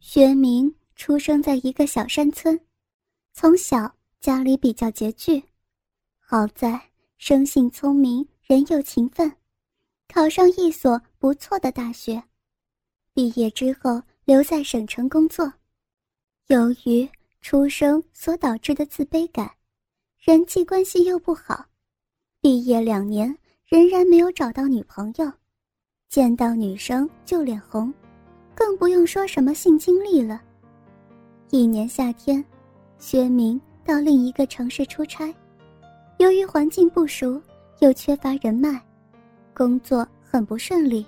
[0.00, 2.58] 学明出生在一个小山村，
[3.34, 5.42] 从小家里比较拮据，
[6.18, 6.80] 好在
[7.18, 9.30] 生性聪明，人又勤奋，
[10.08, 12.22] 考上一所不错的大学。
[13.12, 15.52] 毕业之后留在省城工作，
[16.46, 17.06] 由于
[17.42, 19.54] 出生所导致的自卑感，
[20.18, 21.66] 人际关系又不好，
[22.40, 23.36] 毕业两年
[23.66, 25.30] 仍然没有找到女朋友，
[26.08, 27.92] 见到女生就脸红。
[28.60, 30.38] 更不用说什么性经历了。
[31.48, 32.44] 一年夏天，
[32.98, 35.34] 薛明到另一个城市出差，
[36.18, 37.40] 由于环境不熟，
[37.78, 38.78] 又缺乏人脉，
[39.54, 41.06] 工作很不顺利。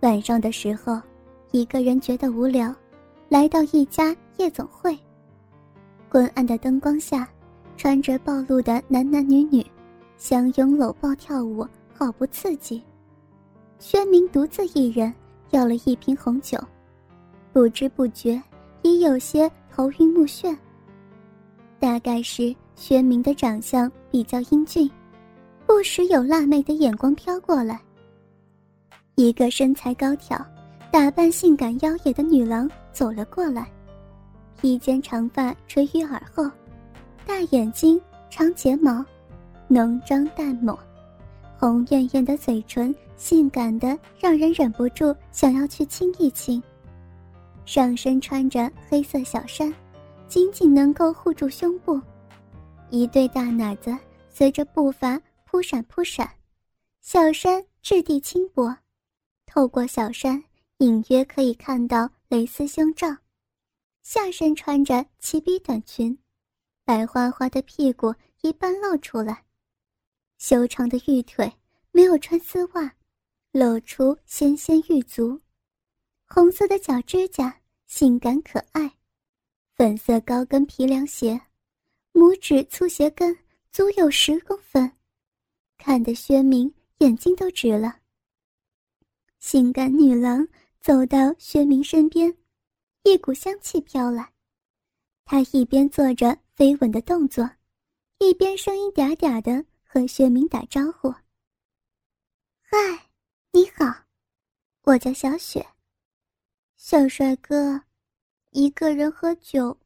[0.00, 0.98] 晚上的时候，
[1.50, 2.74] 一个人觉得无聊，
[3.28, 4.98] 来到一家夜总会。
[6.08, 7.28] 昏暗的灯光下，
[7.76, 9.62] 穿着暴露的男男女女，
[10.16, 12.82] 相拥搂抱跳舞，好不刺激。
[13.78, 15.12] 薛明独自一人。
[15.50, 16.58] 要了一瓶红酒，
[17.52, 18.40] 不知不觉
[18.82, 20.56] 已有些头晕目眩。
[21.78, 24.90] 大概是薛明的长相比较英俊，
[25.66, 27.80] 不时有辣妹的眼光飘过来。
[29.14, 30.38] 一个身材高挑、
[30.90, 33.68] 打扮性感妖冶的女郎走了过来，
[34.60, 36.50] 披肩长发垂于耳后，
[37.26, 39.04] 大眼睛、长睫毛，
[39.66, 40.78] 浓妆淡抹。
[41.58, 46.62] 红艳艳的嘴唇，性感的让人忍不住想要去亲一亲。
[47.66, 49.74] 上身穿着黑色小衫，
[50.26, 52.00] 仅仅能够护住胸部，
[52.88, 53.94] 一对大奶子
[54.30, 56.30] 随着步伐扑闪扑闪。
[57.02, 58.74] 小衫质地轻薄，
[59.44, 60.42] 透过小衫
[60.78, 63.08] 隐约可以看到蕾丝胸罩。
[64.02, 66.16] 下身穿着齐臂短裙，
[66.84, 69.42] 白花花的屁股一半露出来。
[70.38, 71.52] 修长的玉腿
[71.92, 72.90] 没有穿丝袜，
[73.52, 75.40] 露出纤纤玉足；
[76.26, 78.96] 红色的脚指甲性感可爱，
[79.74, 81.40] 粉色高跟皮凉鞋，
[82.12, 83.36] 拇指粗鞋跟
[83.70, 84.92] 足有十公分，
[85.76, 88.00] 看得薛明眼睛都直了。
[89.38, 90.46] 性感女郎
[90.80, 92.36] 走到薛明身边，
[93.02, 94.32] 一股香气飘来，
[95.24, 97.48] 她一边做着飞吻的动作，
[98.18, 99.64] 一边声音嗲嗲的。
[99.90, 101.10] 和薛明打招呼。
[102.60, 103.07] 嗨，
[103.58, 103.92] 你好，
[104.82, 105.66] 我叫小雪。
[106.76, 107.82] 小帅哥，
[108.50, 109.76] 一个人喝酒，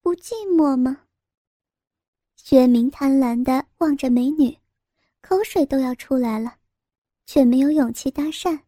[0.00, 0.96] 不寂寞吗？
[2.36, 4.58] 薛明贪婪的望着美女，
[5.20, 6.54] 口水都要出来了，
[7.26, 8.58] 却没有勇气搭讪。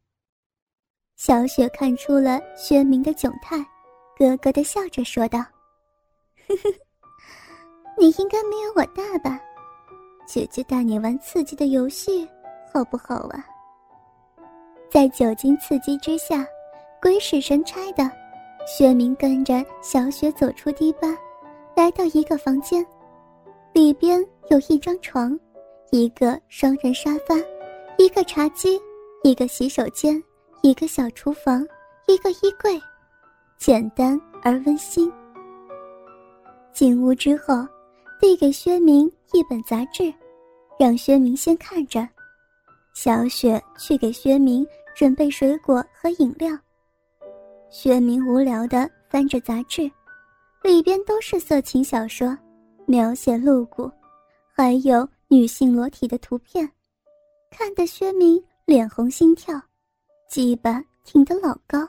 [1.16, 3.56] 小雪看出了薛明的窘态，
[4.19, 5.38] 咯咯的笑着说道
[6.47, 6.75] ：“呵呵，
[7.98, 9.41] 你应该没有我大吧？”
[10.28, 12.28] 姐姐带你玩刺激的游戏，
[12.71, 13.42] 好不好啊？
[14.90, 16.44] 在酒精刺激之下，
[17.00, 18.10] 鬼使神差的，
[18.66, 21.16] 薛明跟着小雪走出堤坝，
[21.76, 22.84] 来到一个房间，
[23.72, 25.38] 里边有一张床，
[25.92, 27.36] 一个双人沙发，
[27.98, 28.80] 一个茶几，
[29.22, 30.20] 一个洗手间，
[30.60, 31.64] 一个小厨房，
[32.08, 32.80] 一个衣柜，
[33.58, 35.10] 简单而温馨。
[36.72, 37.64] 进屋之后，
[38.20, 40.12] 递给薛明一本杂志。
[40.78, 42.08] 让薛明先看着，
[42.94, 46.56] 小雪去给薛明准备水果和饮料。
[47.70, 49.90] 薛明无聊的翻着杂志，
[50.62, 52.36] 里边都是色情小说，
[52.86, 53.90] 描写露骨，
[54.52, 56.70] 还有女性裸体的图片，
[57.50, 59.60] 看得薛明脸红心跳，
[60.28, 61.88] 鸡巴挺得老高。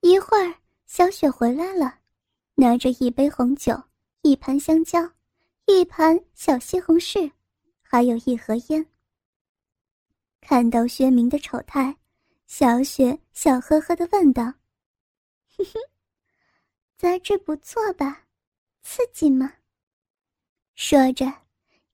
[0.00, 0.52] 一会儿，
[0.86, 1.94] 小雪回来了，
[2.56, 3.80] 拿着一杯红酒，
[4.22, 5.08] 一盘香蕉，
[5.66, 7.30] 一盘小西红柿。
[7.80, 8.84] 还有一盒烟。
[10.42, 11.96] 看到薛明的丑态，
[12.46, 14.42] 小雪笑呵呵的问道
[15.56, 15.80] ：“哼哼，
[16.98, 18.24] 杂志不错吧？
[18.82, 19.54] 刺激吗？”
[20.74, 21.32] 说着，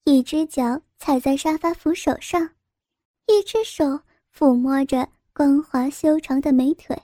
[0.04, 2.54] 一只脚踩在沙发扶手上，
[3.26, 4.00] 一只手
[4.34, 6.96] 抚摸着光滑修长的美腿，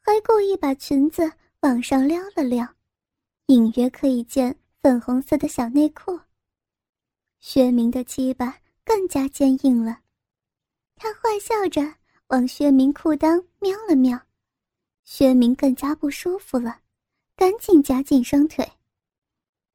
[0.00, 1.30] 还故意把裙子
[1.60, 2.66] 往上撩了撩，
[3.46, 6.18] 隐约可以见粉红色的小内裤。
[7.38, 10.00] 薛明的鸡巴更加坚硬了，
[11.02, 11.94] 他坏笑着
[12.26, 14.20] 往薛明裤裆瞄了瞄，
[15.02, 16.78] 薛明更加不舒服了，
[17.34, 18.70] 赶紧夹紧双腿。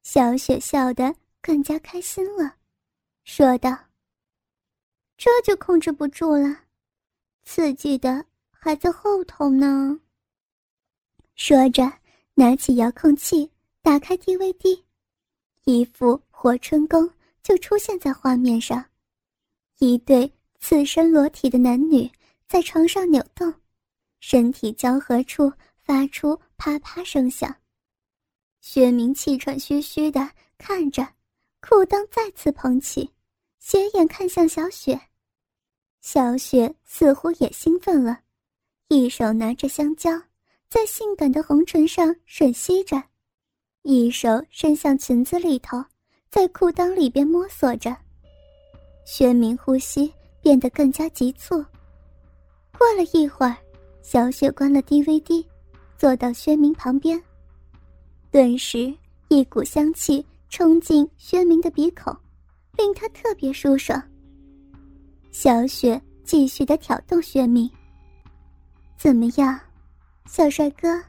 [0.04, 1.12] 小雪笑得
[1.42, 2.54] 更加开心了，
[3.24, 3.76] 说道
[5.18, 6.60] ：“这就控制不住了，
[7.42, 10.00] 刺激的还在后头呢。”
[11.34, 11.92] 说着，
[12.34, 13.50] 拿起遥控器，
[13.82, 14.80] 打开 DVD，
[15.64, 17.10] 一副活春宫。
[17.42, 18.84] 就出现在画面上，
[19.78, 20.28] 一对
[20.60, 22.10] 赤身裸体的男女
[22.48, 23.52] 在床上扭动，
[24.20, 27.54] 身体交合处发出啪啪声响。
[28.60, 31.06] 薛明气喘吁吁的看着，
[31.60, 33.10] 裤裆再次捧起，
[33.58, 35.00] 斜眼看向小雪。
[36.00, 38.20] 小雪似乎也兴奋了，
[38.88, 40.10] 一手拿着香蕉，
[40.68, 43.02] 在性感的红唇上吮吸着，
[43.82, 45.84] 一手伸向裙子里头，
[46.28, 47.96] 在裤裆里边摸索着。
[49.04, 50.12] 薛明呼吸
[50.46, 51.56] 变得更加急促。
[52.78, 53.56] 过了一会儿，
[54.00, 55.44] 小雪关了 DVD，
[55.98, 57.20] 坐到薛明旁边，
[58.30, 58.94] 顿时
[59.26, 62.16] 一股香气冲进薛明的鼻孔，
[62.78, 64.00] 令他特别舒爽。
[65.32, 67.68] 小雪继续的挑逗薛明
[68.96, 69.58] ：“怎么样，
[70.28, 71.02] 小帅哥，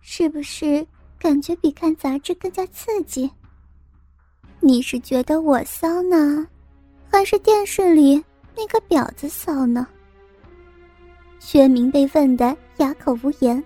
[0.00, 0.86] 是不是
[1.18, 3.30] 感觉比看杂志更加刺激？
[4.60, 6.48] 你是觉得我骚呢，
[7.10, 8.24] 还是电视里
[8.56, 9.86] 那个婊子骚呢？”
[11.40, 13.62] 薛明被问得哑口无言，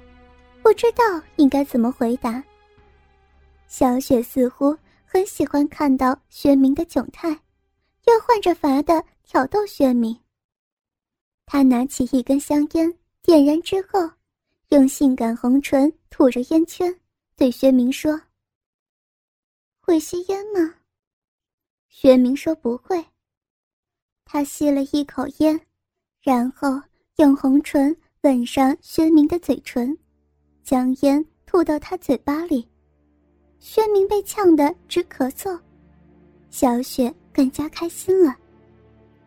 [0.63, 1.03] 不知道
[1.37, 2.43] 应该怎么回答。
[3.67, 7.31] 小雪似乎很喜欢看到薛明的窘态，
[8.07, 9.05] 又换着法的。
[9.31, 10.19] 挑逗薛明。
[11.45, 12.91] 他拿起一根香烟，
[13.23, 14.11] 点燃之后，
[14.71, 16.99] 用性感红唇吐着烟圈，
[17.37, 18.19] 对薛明说
[19.85, 20.77] ：“会吸烟吗？”
[21.91, 23.05] 薛明说：“不会。”
[24.31, 25.59] 他吸了一口烟，
[26.21, 26.79] 然后
[27.17, 29.97] 用红唇吻上薛明的嘴唇，
[30.63, 32.69] 将烟吐到他嘴巴里。
[33.59, 35.59] 薛明被呛得直咳嗽，
[36.51, 38.37] 小雪更加开心了。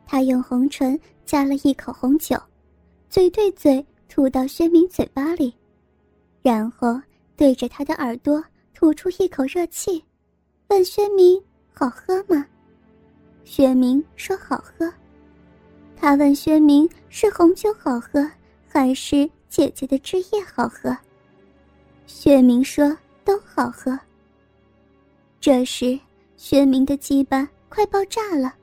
[0.05, 2.39] 他用红唇加了一口红酒，
[3.09, 5.51] 嘴对嘴吐到薛明嘴巴里，
[6.43, 7.01] 然后
[7.35, 10.03] 对着他的耳朵吐出一口热气，
[10.67, 11.43] 问薛明
[11.73, 12.45] ：“好喝吗？”
[13.43, 14.91] 薛明说：“好喝。”
[15.95, 18.29] 他问薛明：“是红酒好喝，
[18.67, 20.95] 还是姐姐的汁液好喝？”
[22.07, 23.97] 薛明说：“都好喝。”
[25.39, 25.99] 这时，
[26.37, 28.53] 薛明的鸡巴快爆炸了。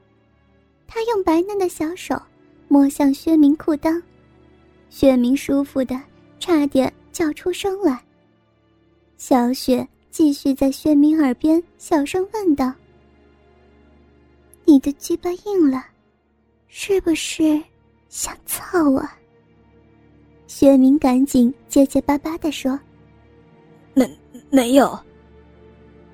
[0.86, 2.20] 他用白嫩的小手
[2.66, 4.02] 摸向薛明裤裆，
[4.90, 6.00] 薛明舒服的
[6.40, 8.00] 差点叫出声来。
[9.16, 12.72] 小雪继续在薛明耳边小声问道
[14.68, 15.82] ：“你的鸡巴硬了，
[16.66, 17.58] 是不是
[18.10, 19.02] 想操我？”
[20.46, 22.78] 薛明赶紧结结巴巴的说
[23.94, 24.18] ：“没
[24.50, 24.98] 没有。”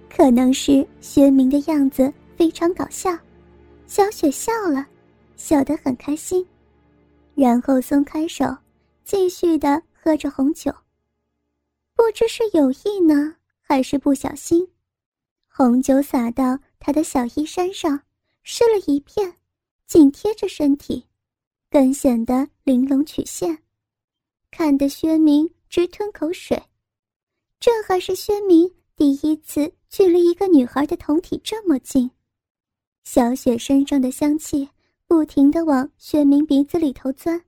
[0.08, 3.10] 可能是薛明的样子非常搞笑。
[3.88, 4.86] 小雪笑了，
[5.36, 6.46] 笑得很开心，
[7.34, 8.56] 然后松开手，
[9.02, 10.72] 继续的喝着红酒。
[11.96, 14.68] 不知是有意呢，还是不小心，
[15.48, 18.00] 红酒洒到他的小衣衫上，
[18.46, 19.38] 湿了一片，
[19.86, 21.06] 紧贴着身体，
[21.70, 23.64] 更显得玲珑曲线，
[24.50, 26.62] 看得薛明直吞口水。
[27.58, 32.10] 这还是薛明第一次距离一个女孩的胴体这么近。
[33.04, 34.68] 小雪身上的香气
[35.06, 37.42] 不停地往薛明鼻子里头钻，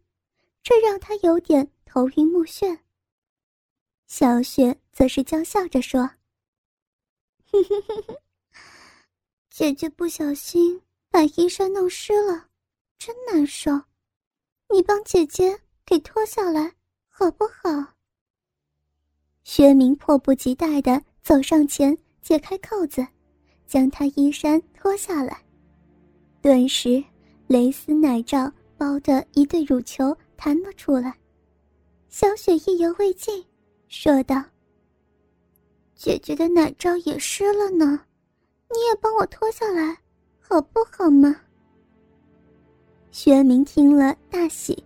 [0.62, 2.78] 这让他有点头晕目眩。
[4.06, 6.08] 小雪则是娇笑着说
[7.52, 8.16] ：“哼哼哼哼
[9.50, 10.80] 姐姐不小心
[11.16, 12.44] 把衣衫弄湿了，
[12.98, 13.72] 真难受，
[14.68, 16.74] 你帮姐姐给脱下来
[17.08, 17.94] 好不好？”
[19.42, 23.06] 薛明迫不及待的走上前，解开扣子，
[23.66, 25.42] 将她衣衫脱下来。
[26.42, 27.02] 顿时，
[27.46, 31.18] 蕾丝奶罩包的一对乳球弹了出来。
[32.10, 33.42] 小雪意犹未尽，
[33.88, 34.44] 说道
[35.96, 38.04] ：“姐姐的奶罩也湿了呢，
[38.68, 39.98] 你也帮我脱下来，
[40.48, 41.34] 好不好嘛？”
[43.10, 44.84] 薛明听了大喜，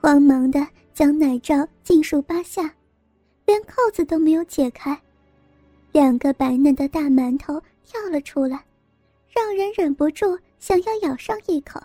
[0.00, 2.72] 慌忙的将奶罩尽数扒下，
[3.44, 5.00] 连扣子都没有解开，
[5.92, 8.64] 两个白嫩的大馒头跳了出来，
[9.28, 10.38] 让人忍不住。
[10.58, 11.78] 想要咬上一口。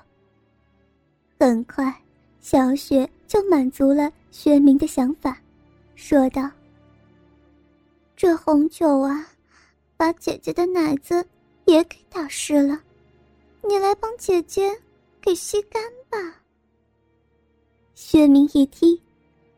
[1.38, 1.94] 很快，
[2.40, 5.38] 小雪就满足了薛明的想法，
[5.94, 6.50] 说道
[8.16, 9.28] ：“这红酒啊，
[9.98, 11.24] 把姐姐的奶子
[11.66, 12.82] 也给打湿了，
[13.68, 14.70] 你来帮姐姐
[15.22, 16.42] 给吸干吧。”
[17.94, 19.00] 薛明一听，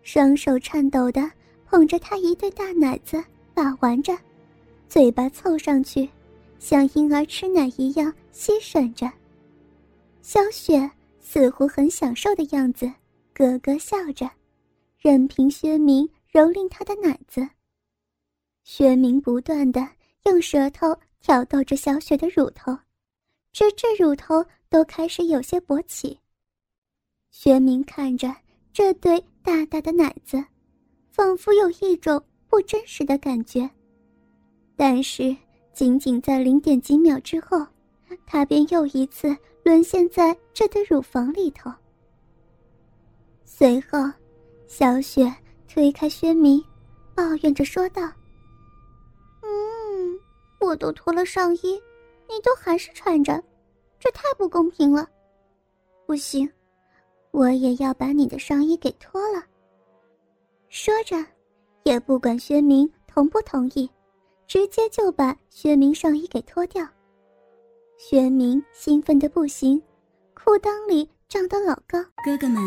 [0.01, 1.31] 双手颤抖的
[1.65, 4.17] 捧着她一对大奶子把玩着，
[4.89, 6.09] 嘴巴凑上去。
[6.59, 9.11] 像婴儿吃奶一样吸吮着，
[10.21, 12.89] 小雪似乎很享受的样子，
[13.33, 14.31] 咯咯笑着，
[14.97, 17.45] 任凭薛明蹂躏她的奶子。
[18.63, 19.85] 薛明不断的
[20.23, 22.77] 用舌头挑逗着小雪的乳头，
[23.53, 26.19] 直至乳头都开始有些勃起。
[27.29, 28.35] 薛明看着
[28.73, 30.43] 这对大大的奶子，
[31.11, 33.69] 仿佛有一种不真实的感觉。
[34.75, 35.35] 但是，
[35.71, 37.65] 仅仅在零点几秒之后，
[38.25, 41.71] 他便又一次沦陷在这对乳房里头。
[43.45, 43.99] 随后，
[44.67, 45.31] 小雪
[45.67, 46.63] 推开薛明，
[47.13, 48.01] 抱怨着说道
[49.41, 50.19] ：“嗯，
[50.59, 51.79] 我都脱了上衣，
[52.33, 53.41] 你都还是穿着，
[53.99, 55.07] 这太不公平了。
[56.07, 56.49] 不行，
[57.29, 59.43] 我也要把你的上衣给脱了。”
[60.67, 61.23] 说着，
[61.83, 63.87] 也不管薛明同不同意，
[64.47, 66.87] 直接就把薛明上衣给脱掉。
[67.99, 69.79] 薛明兴奋的不行，
[70.33, 72.03] 裤裆里长得老高。
[72.25, 72.59] 哥哥们，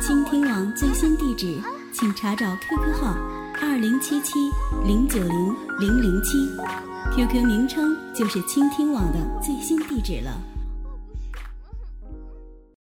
[0.00, 1.60] 倾听网最新地址，
[1.92, 3.12] 请查找 QQ 号
[3.60, 4.38] 二零七七
[4.86, 6.38] 零九零零零七
[7.14, 10.51] ，QQ 名称就是倾听网的最新地址了。